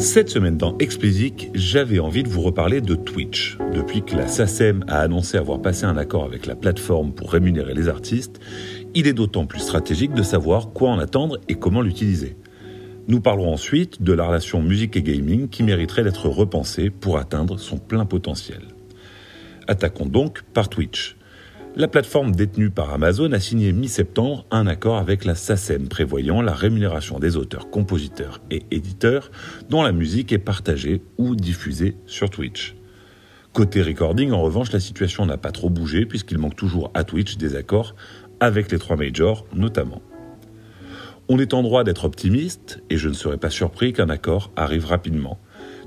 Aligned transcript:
Cette 0.00 0.30
semaine 0.30 0.56
dans 0.56 0.78
Explicit, 0.78 1.50
j'avais 1.52 1.98
envie 1.98 2.22
de 2.22 2.28
vous 2.30 2.40
reparler 2.40 2.80
de 2.80 2.94
Twitch. 2.94 3.58
Depuis 3.74 4.00
que 4.02 4.16
la 4.16 4.28
SACEM 4.28 4.82
a 4.88 5.00
annoncé 5.00 5.36
avoir 5.36 5.60
passé 5.60 5.84
un 5.84 5.98
accord 5.98 6.24
avec 6.24 6.46
la 6.46 6.56
plateforme 6.56 7.12
pour 7.12 7.30
rémunérer 7.30 7.74
les 7.74 7.90
artistes, 7.90 8.40
il 8.94 9.06
est 9.06 9.12
d'autant 9.12 9.44
plus 9.44 9.60
stratégique 9.60 10.14
de 10.14 10.22
savoir 10.22 10.70
quoi 10.70 10.88
en 10.88 10.98
attendre 10.98 11.38
et 11.48 11.56
comment 11.56 11.82
l'utiliser. 11.82 12.34
Nous 13.08 13.20
parlerons 13.20 13.52
ensuite 13.52 14.00
de 14.00 14.14
la 14.14 14.24
relation 14.24 14.62
musique 14.62 14.96
et 14.96 15.02
gaming 15.02 15.50
qui 15.50 15.62
mériterait 15.62 16.02
d'être 16.02 16.30
repensée 16.30 16.88
pour 16.88 17.18
atteindre 17.18 17.58
son 17.58 17.76
plein 17.76 18.06
potentiel. 18.06 18.62
Attaquons 19.68 20.06
donc 20.06 20.44
par 20.54 20.70
Twitch. 20.70 21.18
La 21.76 21.86
plateforme 21.86 22.34
détenue 22.34 22.70
par 22.70 22.92
Amazon 22.92 23.30
a 23.30 23.38
signé 23.38 23.72
mi-septembre 23.72 24.44
un 24.50 24.66
accord 24.66 24.96
avec 24.96 25.24
la 25.24 25.36
SACEM 25.36 25.86
prévoyant 25.88 26.42
la 26.42 26.52
rémunération 26.52 27.20
des 27.20 27.36
auteurs, 27.36 27.70
compositeurs 27.70 28.40
et 28.50 28.64
éditeurs 28.72 29.30
dont 29.68 29.82
la 29.82 29.92
musique 29.92 30.32
est 30.32 30.38
partagée 30.38 31.00
ou 31.16 31.36
diffusée 31.36 31.96
sur 32.06 32.28
Twitch. 32.28 32.74
Côté 33.52 33.82
recording, 33.82 34.32
en 34.32 34.42
revanche, 34.42 34.72
la 34.72 34.80
situation 34.80 35.26
n'a 35.26 35.36
pas 35.36 35.52
trop 35.52 35.70
bougé 35.70 36.06
puisqu'il 36.06 36.38
manque 36.38 36.56
toujours 36.56 36.90
à 36.92 37.04
Twitch 37.04 37.36
des 37.36 37.54
accords 37.54 37.94
avec 38.40 38.72
les 38.72 38.78
trois 38.78 38.96
majors 38.96 39.46
notamment. 39.54 40.02
On 41.28 41.38
est 41.38 41.54
en 41.54 41.62
droit 41.62 41.84
d'être 41.84 42.04
optimiste 42.04 42.82
et 42.90 42.96
je 42.96 43.08
ne 43.08 43.14
serais 43.14 43.38
pas 43.38 43.50
surpris 43.50 43.92
qu'un 43.92 44.08
accord 44.08 44.50
arrive 44.56 44.86
rapidement. 44.86 45.38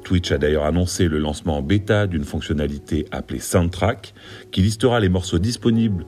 Twitch 0.03 0.31
a 0.31 0.37
d'ailleurs 0.37 0.65
annoncé 0.65 1.07
le 1.07 1.17
lancement 1.17 1.57
en 1.57 1.61
bêta 1.61 2.07
d'une 2.07 2.23
fonctionnalité 2.23 3.05
appelée 3.11 3.39
Soundtrack, 3.39 4.13
qui 4.51 4.61
listera 4.61 4.99
les 4.99 5.09
morceaux 5.09 5.39
disponibles 5.39 6.05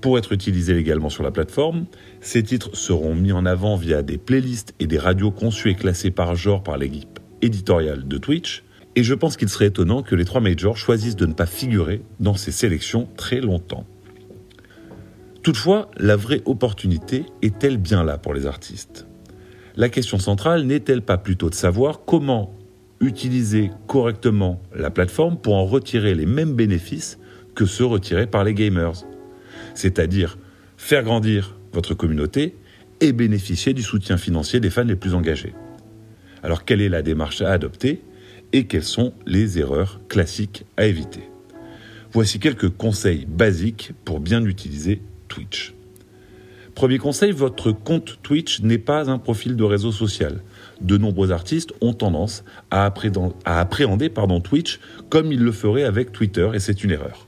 pour 0.00 0.18
être 0.18 0.32
utilisés 0.32 0.74
légalement 0.74 1.08
sur 1.08 1.22
la 1.22 1.30
plateforme. 1.30 1.86
Ces 2.20 2.42
titres 2.42 2.76
seront 2.76 3.14
mis 3.14 3.32
en 3.32 3.46
avant 3.46 3.76
via 3.76 4.02
des 4.02 4.18
playlists 4.18 4.74
et 4.80 4.86
des 4.86 4.98
radios 4.98 5.30
conçues 5.30 5.70
et 5.70 5.74
classées 5.74 6.10
par 6.10 6.34
genre 6.34 6.62
par 6.62 6.76
l'équipe 6.76 7.20
éditoriale 7.40 8.06
de 8.06 8.18
Twitch. 8.18 8.64
Et 8.94 9.04
je 9.04 9.14
pense 9.14 9.36
qu'il 9.36 9.48
serait 9.48 9.66
étonnant 9.66 10.02
que 10.02 10.14
les 10.14 10.24
trois 10.24 10.40
majors 10.40 10.76
choisissent 10.76 11.16
de 11.16 11.26
ne 11.26 11.32
pas 11.32 11.46
figurer 11.46 12.02
dans 12.20 12.34
ces 12.34 12.52
sélections 12.52 13.08
très 13.16 13.40
longtemps. 13.40 13.86
Toutefois, 15.42 15.90
la 15.96 16.14
vraie 16.14 16.42
opportunité 16.44 17.24
est-elle 17.40 17.78
bien 17.78 18.04
là 18.04 18.18
pour 18.18 18.34
les 18.34 18.46
artistes? 18.46 19.06
La 19.76 19.88
question 19.88 20.18
centrale 20.18 20.64
n'est-elle 20.64 21.02
pas 21.02 21.16
plutôt 21.16 21.48
de 21.48 21.54
savoir 21.54 22.04
comment 22.04 22.54
utiliser 23.02 23.70
correctement 23.88 24.62
la 24.74 24.90
plateforme 24.90 25.36
pour 25.36 25.54
en 25.54 25.66
retirer 25.66 26.14
les 26.14 26.24
mêmes 26.24 26.54
bénéfices 26.54 27.18
que 27.54 27.66
ceux 27.66 27.84
retirés 27.84 28.26
par 28.26 28.44
les 28.44 28.54
gamers. 28.54 29.04
C'est-à-dire 29.74 30.38
faire 30.76 31.02
grandir 31.02 31.56
votre 31.72 31.94
communauté 31.94 32.56
et 33.00 33.12
bénéficier 33.12 33.74
du 33.74 33.82
soutien 33.82 34.16
financier 34.16 34.60
des 34.60 34.70
fans 34.70 34.84
les 34.84 34.96
plus 34.96 35.14
engagés. 35.14 35.54
Alors 36.42 36.64
quelle 36.64 36.80
est 36.80 36.88
la 36.88 37.02
démarche 37.02 37.42
à 37.42 37.50
adopter 37.50 38.02
et 38.52 38.66
quelles 38.66 38.84
sont 38.84 39.12
les 39.26 39.58
erreurs 39.58 40.00
classiques 40.08 40.64
à 40.76 40.86
éviter? 40.86 41.28
Voici 42.12 42.38
quelques 42.38 42.68
conseils 42.68 43.26
basiques 43.26 43.92
pour 44.04 44.20
bien 44.20 44.44
utiliser 44.44 45.02
Twitch. 45.28 45.74
Premier 46.74 46.98
conseil, 46.98 47.32
votre 47.32 47.72
compte 47.72 48.18
Twitch 48.22 48.60
n'est 48.60 48.78
pas 48.78 49.10
un 49.10 49.18
profil 49.18 49.56
de 49.56 49.64
réseau 49.64 49.92
social 49.92 50.40
de 50.82 50.98
nombreux 50.98 51.32
artistes 51.32 51.72
ont 51.80 51.92
tendance 51.92 52.44
à 52.70 52.84
appréhender, 52.86 54.08
pardon, 54.08 54.40
Twitch 54.40 54.80
comme 55.08 55.32
ils 55.32 55.42
le 55.42 55.52
feraient 55.52 55.84
avec 55.84 56.12
Twitter, 56.12 56.50
et 56.54 56.58
c'est 56.58 56.84
une 56.84 56.90
erreur. 56.90 57.26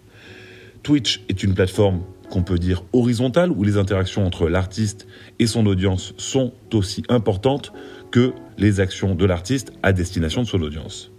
Twitch 0.83 1.22
est 1.28 1.42
une 1.42 1.55
plateforme 1.55 2.02
qu'on 2.30 2.42
peut 2.42 2.58
dire 2.58 2.84
horizontale, 2.92 3.50
où 3.50 3.62
les 3.64 3.77
interactions 3.77 4.27
entre 4.27 4.48
l'artiste 4.48 5.06
et 5.38 5.46
son 5.46 5.66
audience 5.66 6.14
sont 6.16 6.52
aussi 6.72 7.02
importantes 7.08 7.72
que 8.11 8.33
les 8.58 8.80
actions 8.80 9.14
de 9.14 9.24
l'artiste 9.24 9.72
à 9.83 9.92
destination 9.92 10.42
de 10.42 10.46
son 10.46 10.61
audience. 10.62 11.11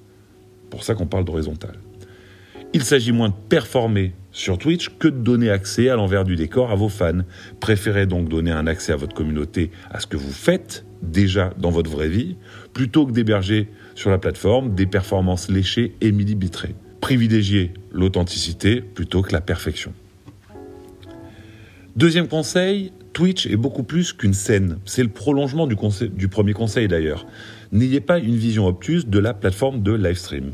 Pour 0.69 0.83
ça 0.83 0.93
qu'on 0.93 1.07
parle 1.07 1.25
d'horizontale. 1.25 1.77
Il 2.73 2.83
s'agit 2.83 3.11
moins 3.11 3.29
de 3.29 3.35
performer 3.49 4.13
sur 4.35 4.57
Twitch 4.57 4.89
que 4.99 5.07
de 5.07 5.17
donner 5.17 5.49
accès 5.49 5.89
à 5.89 5.95
l'envers 5.95 6.25
du 6.25 6.35
décor 6.35 6.69
à 6.69 6.75
vos 6.75 6.89
fans. 6.89 7.21
Préférez 7.61 8.05
donc 8.05 8.27
donner 8.27 8.51
un 8.51 8.67
accès 8.67 8.91
à 8.91 8.97
votre 8.97 9.15
communauté 9.15 9.71
à 9.89 10.01
ce 10.01 10.07
que 10.07 10.17
vous 10.17 10.31
faites 10.31 10.85
déjà 11.01 11.53
dans 11.57 11.71
votre 11.71 11.89
vraie 11.89 12.09
vie, 12.09 12.35
plutôt 12.73 13.05
que 13.05 13.13
d'héberger 13.13 13.69
sur 13.95 14.09
la 14.09 14.17
plateforme 14.17 14.75
des 14.75 14.85
performances 14.85 15.49
léchées 15.49 15.95
et 16.01 16.11
millibitrées. 16.11 16.75
Privilégiez 16.99 17.71
l'authenticité 17.93 18.81
plutôt 18.81 19.21
que 19.21 19.31
la 19.31 19.41
perfection. 19.41 19.93
Deuxième 21.95 22.27
conseil, 22.27 22.91
Twitch 23.13 23.45
est 23.47 23.55
beaucoup 23.55 23.83
plus 23.83 24.11
qu'une 24.11 24.33
scène. 24.33 24.79
C'est 24.83 25.03
le 25.03 25.09
prolongement 25.09 25.65
du, 25.65 25.77
premier 26.27 26.51
conseil 26.51 26.89
d'ailleurs. 26.89 27.25
N'ayez 27.71 28.01
pas 28.01 28.19
une 28.19 28.35
vision 28.35 28.67
obtuse 28.67 29.07
de 29.07 29.19
la 29.19 29.33
plateforme 29.33 29.81
de 29.81 29.93
livestream. 29.93 30.51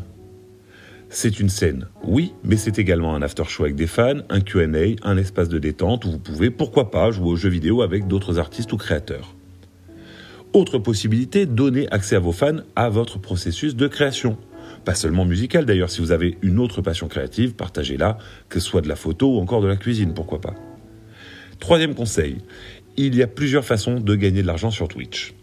C'est 1.14 1.42
une 1.42 1.50
scène, 1.50 1.88
oui, 2.06 2.32
mais 2.42 2.56
c'est 2.56 2.80
également 2.80 3.14
un 3.14 3.22
after 3.22 3.44
show 3.44 3.64
avec 3.64 3.76
des 3.76 3.86
fans, 3.86 4.22
un 4.30 4.40
QA, 4.40 4.66
un 5.04 5.18
espace 5.18 5.50
de 5.50 5.60
détente 5.60 6.06
où 6.06 6.12
vous 6.12 6.20
pouvez, 6.20 6.50
pourquoi 6.50 6.90
pas, 6.90 7.12
jouer 7.12 7.28
aux 7.28 7.36
jeux 7.36 7.50
vidéo 7.50 7.82
avec 7.82 8.08
d'autres 8.08 8.40
artistes 8.40 8.72
ou 8.72 8.78
créateurs. 8.78 9.36
Autre 10.54 10.80
possibilité, 10.80 11.46
donner 11.46 11.92
accès 11.92 12.16
à 12.16 12.20
vos 12.20 12.32
fans 12.32 12.62
à 12.78 12.88
votre 12.88 13.20
processus 13.20 13.76
de 13.76 13.90
création. 13.90 14.38
Pas 14.86 14.96
seulement 14.96 15.26
musical 15.26 15.66
d'ailleurs, 15.66 15.90
si 15.90 16.00
vous 16.00 16.14
avez 16.14 16.38
une 16.42 16.60
autre 16.60 16.82
passion 16.82 17.10
créative, 17.10 17.56
partagez-la, 17.56 18.18
que 18.48 18.62
ce 18.62 18.68
soit 18.68 18.82
de 18.82 18.88
la 18.88 18.96
photo 18.96 19.36
ou 19.36 19.42
encore 19.42 19.62
de 19.62 19.68
la 19.68 19.76
cuisine, 19.76 20.14
pourquoi 20.14 20.40
pas. 20.40 20.56
Troisième 21.60 21.94
conseil, 21.94 22.38
il 22.96 23.16
y 23.16 23.22
a 23.22 23.28
plusieurs 23.28 23.66
façons 23.66 24.00
de 24.00 24.16
gagner 24.16 24.44
de 24.44 24.48
l'argent 24.48 24.72
sur 24.72 24.88
Twitch. 24.88 25.34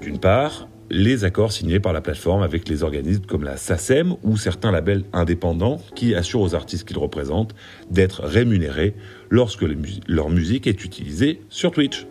D'une 0.00 0.20
part, 0.20 0.68
les 0.94 1.24
accords 1.24 1.52
signés 1.52 1.80
par 1.80 1.94
la 1.94 2.02
plateforme 2.02 2.42
avec 2.42 2.68
les 2.68 2.82
organismes 2.82 3.24
comme 3.24 3.44
la 3.44 3.56
SACEM 3.56 4.14
ou 4.22 4.36
certains 4.36 4.70
labels 4.70 5.04
indépendants 5.14 5.78
qui 5.96 6.14
assurent 6.14 6.42
aux 6.42 6.54
artistes 6.54 6.86
qu'ils 6.86 6.98
représentent 6.98 7.54
d'être 7.90 8.20
rémunérés 8.24 8.94
lorsque 9.30 9.64
leur 10.06 10.28
musique 10.28 10.66
est 10.66 10.84
utilisée 10.84 11.40
sur 11.48 11.70
Twitch. 11.70 12.06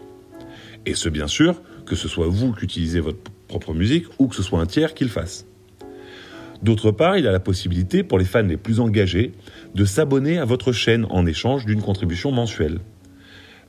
Et 0.87 0.95
ce 0.95 1.09
bien 1.09 1.27
sûr, 1.27 1.61
que 1.85 1.95
ce 1.95 2.07
soit 2.07 2.25
vous 2.25 2.53
qui 2.53 2.65
utilisez 2.65 2.99
votre 3.01 3.19
propre 3.47 3.75
musique 3.75 4.07
ou 4.17 4.27
que 4.27 4.35
ce 4.35 4.41
soit 4.41 4.59
un 4.59 4.65
tiers 4.65 4.95
qui 4.95 5.03
le 5.03 5.11
fasse. 5.11 5.45
D'autre 6.63 6.89
part, 6.89 7.17
il 7.17 7.27
a 7.27 7.31
la 7.31 7.39
possibilité 7.39 8.01
pour 8.01 8.17
les 8.17 8.25
fans 8.25 8.41
les 8.41 8.57
plus 8.57 8.79
engagés 8.79 9.33
de 9.75 9.85
s'abonner 9.85 10.39
à 10.39 10.45
votre 10.45 10.71
chaîne 10.71 11.05
en 11.11 11.27
échange 11.27 11.67
d'une 11.67 11.83
contribution 11.83 12.31
mensuelle. 12.31 12.79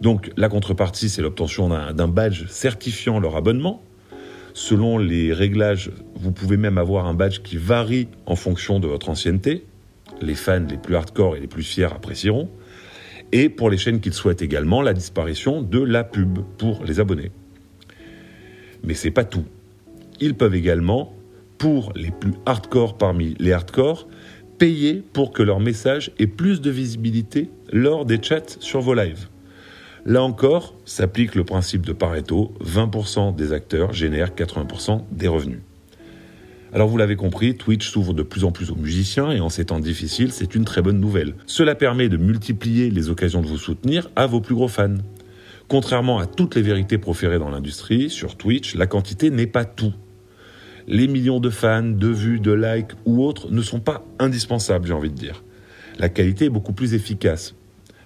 Donc 0.01 0.31
la 0.39 0.49
contrepartie, 0.49 1.11
c'est 1.11 1.21
l'obtention 1.21 1.69
d'un 1.69 2.09
badge 2.09 2.47
certifiant 2.49 3.21
leur 3.21 3.37
abonnement 3.37 3.83
Selon 4.55 4.99
les 4.99 5.33
réglages, 5.33 5.91
vous 6.15 6.33
pouvez 6.33 6.57
même 6.57 6.77
avoir 6.77 7.07
un 7.07 7.15
badge 7.15 7.41
qui 7.41 7.57
varie 7.57 8.09
en 8.27 8.37
fonction 8.37 8.81
de 8.81 8.87
votre 8.87 9.09
ancienneté. 9.09 9.65
Les 10.21 10.35
fans 10.35 10.67
les 10.69 10.77
plus 10.77 10.95
hardcore 10.95 11.37
et 11.37 11.41
les 11.41 11.47
plus 11.47 11.63
fiers 11.63 11.85
apprécieront. 11.85 12.51
Et 13.33 13.49
pour 13.49 13.71
les 13.71 13.79
chaînes 13.79 14.01
qui 14.01 14.13
souhaitent 14.13 14.43
également, 14.43 14.83
la 14.83 14.93
disparition 14.93 15.63
de 15.63 15.81
la 15.81 16.05
pub 16.05 16.41
pour 16.59 16.85
les 16.85 17.01
abonnés. 17.01 17.31
Mais 18.85 18.95
c'est 18.95 19.11
pas 19.11 19.25
tout. 19.25 19.47
Ils 20.21 20.35
peuvent 20.35 20.55
également, 20.55 21.17
pour 21.57 21.93
les 21.97 22.11
plus 22.11 22.34
hardcore 22.45 22.99
parmi 22.99 23.34
les 23.39 23.53
hardcore, 23.53 24.07
payer 24.59 25.03
pour 25.13 25.33
que 25.33 25.43
leur 25.43 25.61
message 25.61 26.13
ait 26.19 26.27
plus 26.27 26.61
de 26.61 26.71
visibilité 26.71 27.49
lors 27.73 28.05
des 28.05 28.23
chats 28.23 28.57
sur 28.61 28.81
vos 28.81 28.95
lives. 28.95 29.29
Là 30.05 30.23
encore, 30.25 30.75
s'applique 30.85 31.37
le 31.37 31.45
principe 31.45 31.87
de 31.87 31.93
Pareto, 31.93 32.53
20% 32.65 33.37
des 33.37 33.53
acteurs 33.53 33.93
génèrent 33.93 34.35
80% 34.35 35.03
des 35.13 35.29
revenus. 35.29 35.61
Alors 36.73 36.89
vous 36.89 36.97
l'avez 36.97 37.15
compris, 37.15 37.55
Twitch 37.55 37.89
s'ouvre 37.89 38.13
de 38.13 38.25
plus 38.25 38.43
en 38.43 38.51
plus 38.51 38.73
aux 38.73 38.77
musiciens 38.77 39.31
et 39.31 39.39
en 39.39 39.49
ces 39.49 39.67
temps 39.67 39.79
difficiles, 39.79 40.33
c'est 40.33 40.57
une 40.57 40.65
très 40.65 40.83
bonne 40.83 40.99
nouvelle. 40.99 41.35
Cela 41.47 41.77
permet 41.77 42.09
de 42.09 42.17
multiplier 42.17 42.91
les 42.91 43.11
occasions 43.11 43.43
de 43.43 43.47
vous 43.47 43.59
soutenir 43.59 44.11
à 44.17 44.27
vos 44.27 44.41
plus 44.41 44.57
gros 44.57 44.67
fans. 44.67 44.97
Contrairement 45.69 46.19
à 46.19 46.27
toutes 46.27 46.57
les 46.57 46.63
vérités 46.63 46.99
proférées 46.99 47.39
dans 47.39 47.51
l'industrie, 47.51 48.11
sur 48.11 48.37
Twitch, 48.37 48.75
la 48.75 48.89
quantité 48.89 49.31
n'est 49.31 49.47
pas 49.47 49.65
tout. 49.65 49.93
Les 50.89 51.07
millions 51.07 51.39
de 51.39 51.51
fans, 51.51 51.83
de 51.84 52.09
vues, 52.09 52.41
de 52.41 52.53
likes 52.53 52.93
ou 53.05 53.22
autres 53.22 53.53
ne 53.53 53.63
sont 53.63 53.81
pas 53.81 54.05
indispensables, 54.19 54.89
j'ai 54.89 54.95
envie 54.95 55.10
de 55.10 55.15
dire. 55.15 55.45
La 56.01 56.09
qualité 56.09 56.47
est 56.47 56.51
beaucoup 56.51 56.72
plus 56.72 56.95
efficace, 56.95 57.55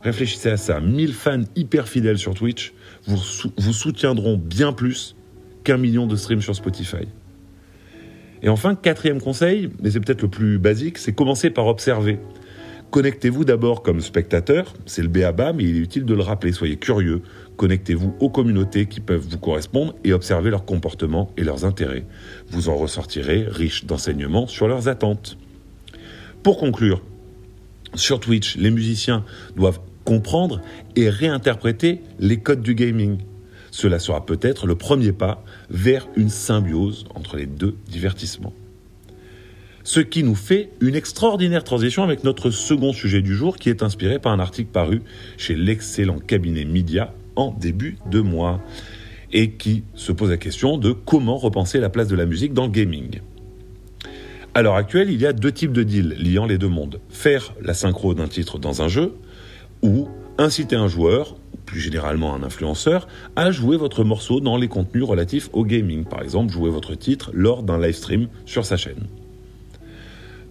Réfléchissez 0.07 0.51
à 0.51 0.57
ça. 0.57 0.79
1000 0.79 1.13
fans 1.13 1.43
hyper 1.57 1.89
fidèles 1.89 2.17
sur 2.17 2.33
Twitch 2.33 2.73
vous, 3.09 3.19
vous 3.57 3.73
soutiendront 3.73 4.37
bien 4.37 4.73
plus 4.73 5.17
qu'un 5.65 5.79
million 5.79 6.07
de 6.07 6.15
streams 6.15 6.43
sur 6.43 6.55
Spotify. 6.55 7.09
Et 8.41 8.49
enfin, 8.49 8.77
quatrième 8.77 9.21
conseil, 9.21 9.69
mais 9.83 9.91
c'est 9.91 9.99
peut-être 9.99 10.23
le 10.23 10.29
plus 10.29 10.61
basique, 10.61 10.99
c'est 10.99 11.13
commencer 11.13 11.51
par 11.51 11.67
observer. 11.67 12.21
Connectez-vous 12.93 13.45
d'abord 13.45 13.83
comme 13.83 14.01
spectateur, 14.01 14.75
c'est 14.87 15.03
le 15.03 15.09
BABA, 15.09 15.53
mais 15.55 15.65
il 15.65 15.75
est 15.75 15.81
utile 15.81 16.05
de 16.05 16.15
le 16.15 16.23
rappeler, 16.23 16.53
soyez 16.53 16.77
curieux, 16.77 17.23
connectez-vous 17.57 18.15
aux 18.21 18.31
communautés 18.31 18.87
qui 18.87 19.01
peuvent 19.01 19.27
vous 19.29 19.39
correspondre 19.39 19.97
et 20.05 20.13
observez 20.13 20.51
leurs 20.51 20.65
comportements 20.65 21.33
et 21.37 21.43
leurs 21.43 21.65
intérêts. 21.65 22.05
Vous 22.47 22.69
en 22.69 22.77
ressortirez 22.77 23.45
riche 23.49 23.87
d'enseignements 23.87 24.47
sur 24.47 24.69
leurs 24.69 24.87
attentes. 24.87 25.37
Pour 26.45 26.59
conclure, 26.59 27.03
sur 27.97 28.21
Twitch, 28.21 28.57
les 28.57 28.71
musiciens 28.71 29.25
doivent 29.57 29.81
comprendre 30.07 30.63
et 30.95 31.11
réinterpréter 31.11 32.01
les 32.19 32.39
codes 32.39 32.63
du 32.63 32.75
gaming. 32.75 33.19
Cela 33.71 33.99
sera 33.99 34.25
peut-être 34.25 34.67
le 34.67 34.77
premier 34.77 35.13
pas 35.13 35.45
vers 35.69 36.09
une 36.17 36.31
symbiose 36.31 37.05
entre 37.15 37.37
les 37.37 37.45
deux 37.45 37.77
divertissements. 37.91 38.55
Ce 39.83 40.01
qui 40.01 40.23
nous 40.23 40.35
fait 40.35 40.71
une 40.81 40.95
extraordinaire 40.95 41.63
transition 41.63 42.03
avec 42.03 42.25
notre 42.25 42.51
second 42.51 42.93
sujet 42.93 43.21
du 43.21 43.37
jour 43.37 43.57
qui 43.57 43.69
est 43.69 43.83
inspiré 43.83 44.19
par 44.19 44.33
un 44.33 44.41
article 44.41 44.71
paru 44.71 45.03
chez 45.37 45.55
l'excellent 45.55 46.19
cabinet 46.19 46.65
Media 46.65 47.13
en 47.35 47.51
début 47.53 47.99
de 48.11 48.21
mois 48.21 48.61
et 49.33 49.51
qui 49.53 49.85
se 49.95 50.13
pose 50.13 50.31
la 50.31 50.39
question 50.39 50.79
de 50.79 50.93
comment 50.93 51.37
repenser 51.37 51.79
la 51.79 51.91
place 51.91 52.09
de 52.09 52.17
la 52.17 52.27
musique 52.27 52.55
dans 52.55 52.69
gaming. 52.69 53.21
À 54.55 54.63
l'heure 54.63 54.77
actuelle, 54.77 55.11
il 55.11 55.21
y 55.21 55.27
a 55.27 55.33
deux 55.35 55.53
types 55.53 55.73
de 55.73 55.83
deals 55.83 56.17
liant 56.19 56.47
les 56.47 56.57
deux 56.57 56.69
mondes. 56.69 57.01
Faire 57.11 57.55
la 57.61 57.75
synchro 57.75 58.15
d'un 58.15 58.29
titre 58.29 58.59
dans 58.59 58.81
un 58.81 58.89
jeu 58.89 59.13
ou 59.87 60.09
inciter 60.39 60.77
un 60.77 60.89
joueur, 60.89 61.37
ou 61.55 61.57
plus 61.65 61.81
généralement 61.81 62.35
un 62.35 62.43
influenceur, 62.43 63.07
à 63.37 63.51
jouer 63.51 63.77
votre 63.77 64.05
morceau 64.05 64.41
dans 64.41 64.57
les 64.57 64.69
contenus 64.69 65.05
relatifs 65.05 65.49
au 65.53 65.65
gaming. 65.65 66.05
Par 66.05 66.23
exemple, 66.23 66.53
jouer 66.53 66.71
votre 66.71 66.95
titre 66.95 67.31
lors 67.33 67.63
d'un 67.63 67.81
live 67.81 67.95
stream 67.95 68.29
sur 68.45 68.67
sa 68.67 68.77
chaîne. 68.77 69.07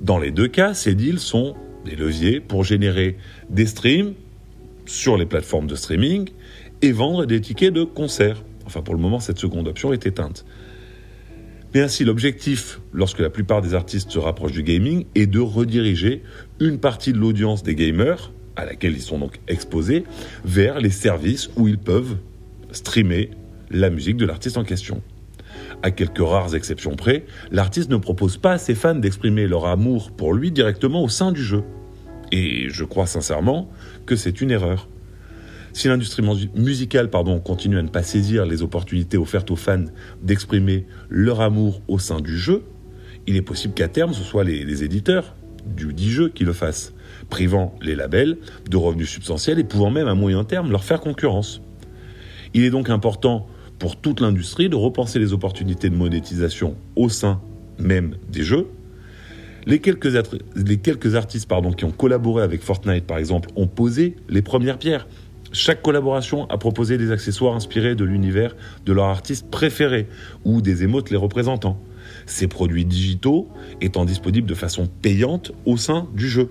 Dans 0.01 0.17
les 0.17 0.31
deux 0.31 0.47
cas, 0.47 0.73
ces 0.73 0.95
deals 0.95 1.19
sont 1.19 1.55
des 1.85 1.95
leviers 1.95 2.39
pour 2.39 2.63
générer 2.63 3.17
des 3.49 3.65
streams 3.65 4.13
sur 4.85 5.17
les 5.17 5.25
plateformes 5.25 5.67
de 5.67 5.75
streaming 5.75 6.29
et 6.81 6.91
vendre 6.91 7.25
des 7.25 7.41
tickets 7.41 7.73
de 7.73 7.83
concert. 7.83 8.43
Enfin, 8.65 8.81
pour 8.81 8.95
le 8.95 8.99
moment, 8.99 9.19
cette 9.19 9.37
seconde 9.37 9.67
option 9.67 9.93
est 9.93 10.05
éteinte. 10.05 10.45
Mais 11.73 11.81
ainsi, 11.81 12.05
l'objectif, 12.05 12.79
lorsque 12.93 13.19
la 13.19 13.29
plupart 13.29 13.61
des 13.61 13.73
artistes 13.73 14.09
se 14.09 14.19
rapprochent 14.19 14.53
du 14.53 14.63
gaming, 14.63 15.05
est 15.13 15.27
de 15.27 15.39
rediriger 15.39 16.23
une 16.59 16.79
partie 16.79 17.11
de 17.11 17.17
l'audience 17.17 17.63
des 17.63 17.75
gamers, 17.75 18.31
à 18.55 18.65
laquelle 18.65 18.93
ils 18.93 19.01
sont 19.01 19.19
donc 19.19 19.39
exposés, 19.47 20.03
vers 20.43 20.79
les 20.79 20.89
services 20.89 21.49
où 21.55 21.67
ils 21.67 21.77
peuvent 21.77 22.17
streamer 22.71 23.31
la 23.71 23.89
musique 23.89 24.17
de 24.17 24.25
l'artiste 24.25 24.57
en 24.57 24.63
question. 24.63 25.01
À 25.83 25.91
quelques 25.91 26.19
rares 26.19 26.55
exceptions 26.55 26.95
près, 26.95 27.25
l'artiste 27.51 27.89
ne 27.89 27.97
propose 27.97 28.37
pas 28.37 28.53
à 28.53 28.57
ses 28.57 28.75
fans 28.75 28.95
d'exprimer 28.95 29.47
leur 29.47 29.65
amour 29.65 30.11
pour 30.11 30.33
lui 30.33 30.51
directement 30.51 31.03
au 31.03 31.09
sein 31.09 31.31
du 31.31 31.43
jeu. 31.43 31.63
Et 32.31 32.69
je 32.69 32.83
crois 32.83 33.05
sincèrement 33.05 33.69
que 34.05 34.15
c'est 34.15 34.41
une 34.41 34.51
erreur. 34.51 34.89
Si 35.73 35.87
l'industrie 35.87 36.23
musicale 36.55 37.09
pardon, 37.09 37.39
continue 37.39 37.77
à 37.77 37.81
ne 37.81 37.89
pas 37.89 38.03
saisir 38.03 38.45
les 38.45 38.61
opportunités 38.61 39.17
offertes 39.17 39.51
aux 39.51 39.57
fans 39.57 39.85
d'exprimer 40.23 40.85
leur 41.09 41.41
amour 41.41 41.81
au 41.87 41.99
sein 41.99 42.21
du 42.21 42.37
jeu, 42.37 42.63
il 43.27 43.35
est 43.35 43.41
possible 43.41 43.73
qu'à 43.73 43.87
terme 43.87 44.13
ce 44.13 44.23
soit 44.23 44.43
les, 44.43 44.63
les 44.63 44.83
éditeurs 44.83 45.35
du 45.65 45.93
dit 45.93 46.11
jeu 46.11 46.29
qui 46.29 46.43
le 46.43 46.53
fassent, 46.53 46.93
privant 47.29 47.75
les 47.81 47.95
labels 47.95 48.37
de 48.69 48.77
revenus 48.77 49.09
substantiels 49.09 49.59
et 49.59 49.63
pouvant 49.63 49.91
même 49.91 50.07
à 50.07 50.15
moyen 50.15 50.43
terme 50.43 50.71
leur 50.71 50.83
faire 50.83 51.01
concurrence. 51.01 51.61
Il 52.53 52.63
est 52.63 52.69
donc 52.69 52.89
important 52.89 53.47
pour 53.79 53.97
toute 53.97 54.21
l'industrie 54.21 54.69
de 54.69 54.75
repenser 54.75 55.19
les 55.19 55.33
opportunités 55.33 55.89
de 55.89 55.95
monétisation 55.95 56.75
au 56.95 57.09
sein 57.09 57.41
même 57.77 58.15
des 58.29 58.43
jeux. 58.43 58.67
Les 59.65 59.79
quelques, 59.79 60.13
les 60.55 60.77
quelques 60.77 61.15
artistes 61.15 61.47
pardon, 61.47 61.71
qui 61.71 61.85
ont 61.85 61.91
collaboré 61.91 62.43
avec 62.43 62.61
Fortnite, 62.61 63.05
par 63.05 63.17
exemple, 63.17 63.49
ont 63.55 63.67
posé 63.67 64.15
les 64.29 64.41
premières 64.41 64.77
pierres. 64.77 65.07
Chaque 65.51 65.81
collaboration 65.81 66.47
a 66.49 66.57
proposé 66.57 66.97
des 66.97 67.11
accessoires 67.11 67.55
inspirés 67.55 67.95
de 67.95 68.03
l'univers 68.03 68.55
de 68.85 68.93
leur 68.93 69.05
artiste 69.05 69.49
préféré 69.49 70.07
ou 70.43 70.61
des 70.61 70.83
émotes 70.83 71.09
les 71.09 71.17
représentant. 71.17 71.81
Ces 72.25 72.47
produits 72.47 72.85
digitaux 72.85 73.49
étant 73.81 74.05
disponibles 74.05 74.47
de 74.47 74.55
façon 74.55 74.87
payante 75.01 75.51
au 75.65 75.77
sein 75.77 76.07
du 76.13 76.27
jeu. 76.27 76.49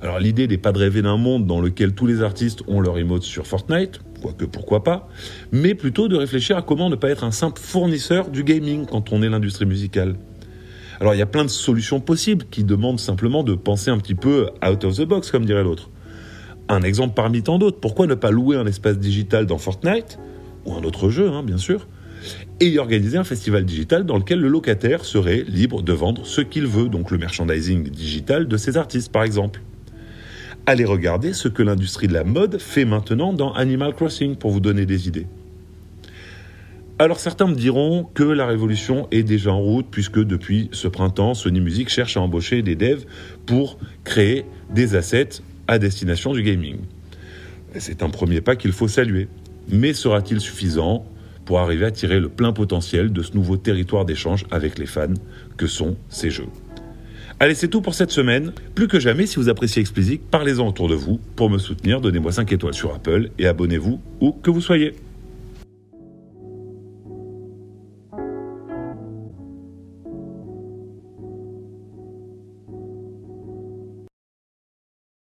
Alors 0.00 0.20
l'idée 0.20 0.46
n'est 0.46 0.58
pas 0.58 0.72
de 0.72 0.78
rêver 0.78 1.02
d'un 1.02 1.16
monde 1.16 1.46
dans 1.46 1.60
lequel 1.60 1.92
tous 1.92 2.06
les 2.06 2.22
artistes 2.22 2.62
ont 2.68 2.80
leur 2.80 2.98
emote 2.98 3.24
sur 3.24 3.46
Fortnite, 3.46 4.00
quoique 4.22 4.44
pourquoi 4.44 4.84
pas, 4.84 5.08
mais 5.50 5.74
plutôt 5.74 6.08
de 6.08 6.16
réfléchir 6.16 6.56
à 6.56 6.62
comment 6.62 6.88
ne 6.88 6.94
pas 6.94 7.10
être 7.10 7.24
un 7.24 7.32
simple 7.32 7.60
fournisseur 7.60 8.30
du 8.30 8.44
gaming 8.44 8.86
quand 8.86 9.12
on 9.12 9.22
est 9.22 9.28
l'industrie 9.28 9.66
musicale. 9.66 10.14
Alors 11.00 11.14
il 11.14 11.18
y 11.18 11.22
a 11.22 11.26
plein 11.26 11.44
de 11.44 11.50
solutions 11.50 12.00
possibles 12.00 12.46
qui 12.50 12.64
demandent 12.64 13.00
simplement 13.00 13.42
de 13.42 13.54
penser 13.54 13.90
un 13.90 13.98
petit 13.98 14.14
peu 14.14 14.50
out 14.66 14.84
of 14.84 14.96
the 14.96 15.02
box, 15.02 15.30
comme 15.30 15.44
dirait 15.44 15.64
l'autre. 15.64 15.90
Un 16.68 16.82
exemple 16.82 17.14
parmi 17.14 17.42
tant 17.42 17.58
d'autres, 17.58 17.80
pourquoi 17.80 18.06
ne 18.06 18.14
pas 18.14 18.30
louer 18.30 18.56
un 18.56 18.66
espace 18.66 18.98
digital 18.98 19.46
dans 19.46 19.58
Fortnite, 19.58 20.18
ou 20.64 20.74
un 20.74 20.82
autre 20.82 21.08
jeu, 21.08 21.30
hein, 21.30 21.42
bien 21.42 21.56
sûr, 21.56 21.88
et 22.60 22.68
y 22.68 22.78
organiser 22.78 23.18
un 23.18 23.24
festival 23.24 23.64
digital 23.64 24.04
dans 24.04 24.18
lequel 24.18 24.40
le 24.40 24.48
locataire 24.48 25.04
serait 25.04 25.44
libre 25.46 25.82
de 25.82 25.92
vendre 25.92 26.26
ce 26.26 26.40
qu'il 26.40 26.66
veut, 26.66 26.88
donc 26.88 27.10
le 27.10 27.18
merchandising 27.18 27.88
digital 27.88 28.48
de 28.48 28.56
ses 28.56 28.76
artistes 28.76 29.12
par 29.12 29.22
exemple 29.22 29.60
allez 30.68 30.84
regarder 30.84 31.32
ce 31.32 31.48
que 31.48 31.62
l'industrie 31.62 32.08
de 32.08 32.12
la 32.12 32.24
mode 32.24 32.60
fait 32.60 32.84
maintenant 32.84 33.32
dans 33.32 33.54
Animal 33.54 33.94
Crossing 33.94 34.36
pour 34.36 34.50
vous 34.50 34.60
donner 34.60 34.84
des 34.84 35.08
idées. 35.08 35.26
Alors 36.98 37.20
certains 37.20 37.46
me 37.46 37.54
diront 37.54 38.04
que 38.12 38.22
la 38.22 38.44
révolution 38.44 39.08
est 39.10 39.22
déjà 39.22 39.50
en 39.50 39.60
route 39.60 39.86
puisque 39.90 40.22
depuis 40.22 40.68
ce 40.72 40.86
printemps, 40.86 41.32
Sony 41.32 41.62
Music 41.62 41.88
cherche 41.88 42.18
à 42.18 42.20
embaucher 42.20 42.60
des 42.60 42.74
devs 42.74 43.06
pour 43.46 43.78
créer 44.04 44.44
des 44.68 44.94
assets 44.94 45.40
à 45.68 45.78
destination 45.78 46.34
du 46.34 46.42
gaming. 46.42 46.76
C'est 47.78 48.02
un 48.02 48.10
premier 48.10 48.42
pas 48.42 48.54
qu'il 48.54 48.72
faut 48.72 48.88
saluer. 48.88 49.28
Mais 49.70 49.94
sera-t-il 49.94 50.38
suffisant? 50.38 51.06
Pour 51.48 51.60
arriver 51.60 51.86
à 51.86 51.90
tirer 51.90 52.20
le 52.20 52.28
plein 52.28 52.52
potentiel 52.52 53.10
de 53.10 53.22
ce 53.22 53.32
nouveau 53.32 53.56
territoire 53.56 54.04
d'échange 54.04 54.44
avec 54.50 54.78
les 54.78 54.84
fans 54.84 55.14
que 55.56 55.66
sont 55.66 55.96
ces 56.10 56.28
jeux 56.30 56.48
Allez, 57.40 57.54
c'est 57.54 57.68
tout 57.68 57.80
pour 57.80 57.94
cette 57.94 58.10
semaine. 58.10 58.52
Plus 58.74 58.86
que 58.86 59.00
jamais, 59.00 59.24
si 59.24 59.36
vous 59.36 59.48
appréciez 59.48 59.80
Explicit, 59.80 60.20
parlez-en 60.30 60.68
autour 60.68 60.88
de 60.88 60.94
vous. 60.94 61.18
Pour 61.36 61.48
me 61.48 61.56
soutenir, 61.56 62.02
donnez-moi 62.02 62.32
5 62.32 62.52
étoiles 62.52 62.74
sur 62.74 62.94
Apple 62.94 63.30
et 63.38 63.46
abonnez-vous 63.46 63.98
où 64.20 64.32
que 64.32 64.50
vous 64.50 64.60
soyez. 64.60 64.92